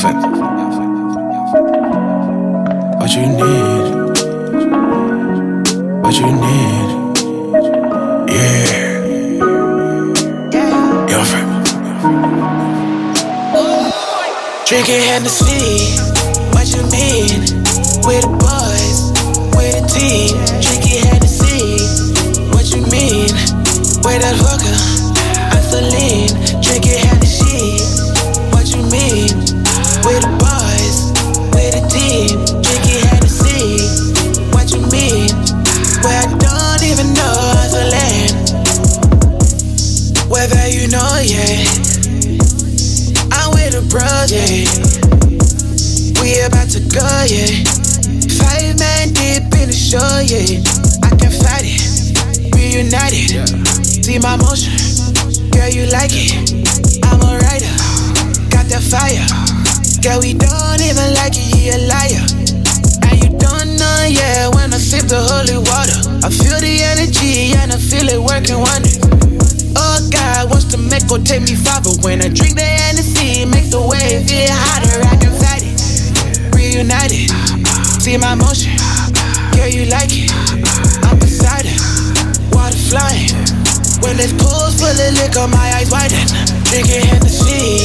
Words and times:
Nothing. 0.00 0.20
What 2.98 3.10
you 3.16 3.22
need? 3.26 3.84
What 6.02 6.14
you 6.14 6.26
need? 6.26 6.88
Yeah. 8.30 8.70
Your 11.10 11.24
friend. 11.24 11.50
Drinking 14.66 15.02
Hennessy, 15.02 15.98
what 16.52 16.68
you 16.70 16.82
mean? 16.92 17.40
With 18.06 18.22
the 18.22 18.30
boys, 18.38 18.98
with 19.56 19.74
the 19.74 19.82
team. 19.90 20.30
Drinking 20.62 21.02
Hennessy, 21.08 21.82
what 22.52 22.66
you 22.70 22.82
mean? 22.86 23.34
With 24.04 24.20
that 24.22 24.36
hooker, 24.38 24.78
I'm 25.56 25.62
so 25.64 25.80
even 36.88 37.12
know 37.12 37.36
to 37.68 37.82
land. 37.92 38.32
Whether 40.32 40.68
you 40.68 40.88
know, 40.88 41.20
yeah. 41.20 41.60
I'm 43.28 43.52
with 43.52 43.76
the 43.76 43.84
bros, 43.92 44.32
yeah. 44.32 44.64
We 46.22 46.40
about 46.40 46.72
to 46.72 46.80
go, 46.88 47.04
yeah. 47.28 47.60
Five 48.40 48.78
man 48.80 49.12
deep 49.12 49.52
in 49.60 49.68
the 49.68 49.76
show, 49.76 50.00
yeah. 50.24 50.64
I 51.04 51.12
can 51.12 51.28
fight 51.28 51.68
it, 51.68 52.56
reunited. 52.56 53.36
See 53.84 54.18
my 54.18 54.36
motion, 54.36 54.72
girl, 55.52 55.68
you 55.68 55.92
like 55.92 56.16
it. 56.16 56.32
I'm 57.04 57.20
a 57.20 57.36
rider, 57.36 57.74
got 58.48 58.64
that 58.72 58.80
fire. 58.80 59.28
Girl, 60.00 60.20
we 60.20 60.32
don't 60.32 60.47
of 85.28 85.34
liquor, 85.34 85.48
my 85.48 85.72
eyes 85.74 85.90
widen. 85.90 86.26
Drinking 86.64 87.02
Hennessy, 87.06 87.84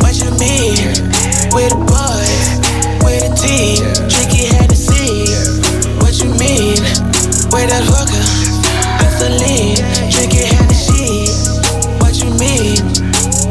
what 0.00 0.16
you 0.16 0.30
mean? 0.38 0.76
With 1.54 1.72
with. 3.04 3.26
Drinking 4.08 4.48
Hennessy, 4.52 5.32
what 6.00 6.18
you 6.20 6.30
mean? 6.36 6.80
With 7.52 7.68
that 7.70 7.84
hooker, 7.84 8.26
what 12.00 12.18
you 12.18 12.30
mean? 12.40 12.82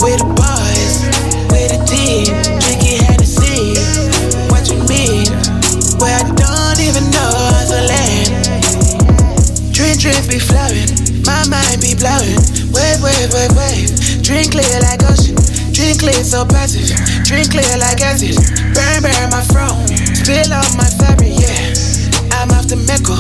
With 0.02 0.20
the 0.20 0.30
boys, 0.36 0.96
with 1.50 1.70
the 1.72 1.80
team. 1.86 2.26
Drinking 2.60 3.00
Hennessy, 3.06 3.78
what 4.50 4.70
you 4.70 4.80
mean? 4.86 5.26
Where 6.00 6.16
I 6.16 6.24
drink 9.98 10.30
be 10.30 10.40
flowing, 10.40 10.90
my 11.26 11.48
mind 11.48 11.82
be 11.82 11.96
blowing. 11.96 12.65
Wave, 12.86 13.02
wave, 13.02 13.34
wave, 13.34 13.56
wave. 13.58 13.90
Drink 14.22 14.52
clear 14.54 14.80
like 14.86 15.02
ocean. 15.10 15.34
Drink 15.74 16.06
clear 16.06 16.22
so 16.22 16.46
passive. 16.46 16.86
Drink 17.26 17.50
clear 17.50 17.78
like 17.82 17.98
acid. 18.00 18.38
Burn, 18.78 19.02
burn 19.02 19.30
my 19.34 19.42
throne. 19.50 19.90
Spill 20.14 20.54
on 20.54 20.70
my 20.78 20.86
fabric, 21.02 21.34
yeah. 21.34 21.74
I'm 22.38 22.54
off 22.54 22.70
the 22.70 22.78
Mecca. 22.86 23.18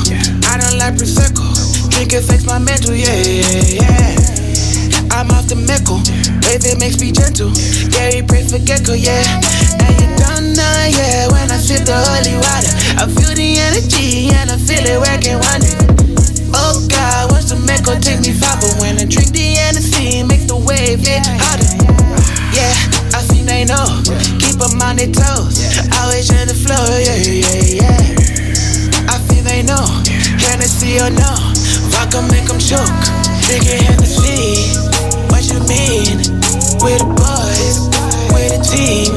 I 0.53 0.61
don't 0.61 0.77
like 0.77 0.93
Prosecco. 1.01 1.49
Drink 1.89 2.13
affects 2.13 2.45
my 2.45 2.59
mental, 2.59 2.93
yeah, 2.93 3.17
yeah, 3.25 3.81
yeah. 3.81 5.09
I'm 5.09 5.33
off 5.33 5.49
the 5.49 5.57
Mecca. 5.57 5.97
Wave 6.45 6.61
it 6.61 6.77
makes 6.77 7.01
me 7.01 7.09
gentle. 7.11 7.49
Gary 7.89 8.21
pray 8.21 8.45
for 8.45 8.61
gecko, 8.61 8.93
yeah. 8.93 9.25
And 9.81 9.97
you 9.97 10.09
don't 10.21 10.53
know, 10.53 10.77
yeah. 10.93 11.25
When 11.33 11.49
I 11.49 11.57
sip 11.57 11.89
the 11.89 11.97
holy 11.97 12.37
water, 12.37 12.73
I 13.01 13.09
feel 13.09 13.33
the 13.33 13.49
energy 13.65 14.29
and 14.29 14.53
I 14.53 14.57
feel 14.61 14.85
it 14.85 15.01
working 15.01 15.41
they. 23.85 24.01
Keep 24.41 24.57
them 24.57 24.81
on 24.81 24.95
their 24.97 25.11
toes. 25.11 25.61
Always 26.01 26.29
on 26.33 26.47
the 26.47 26.57
floor, 26.57 26.85
yeah, 26.99 27.19
yeah, 27.21 27.81
yeah. 27.81 29.11
I 29.11 29.17
feel 29.27 29.43
they 29.43 29.61
know. 29.63 29.85
Hennessy 30.41 30.99
or 30.99 31.09
no, 31.09 31.31
vodka 31.91 32.21
make 32.31 32.47
them 32.47 32.59
choke. 32.59 32.85
Drinking 33.45 33.81
Hennessy, 33.83 34.77
what 35.29 35.43
you 35.49 35.59
mean? 35.69 36.17
With 36.81 36.99
the 37.01 37.09
boys, 37.17 37.77
with 38.33 38.51
the 38.53 38.61
team. 38.63 39.14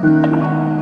Música 0.00 0.77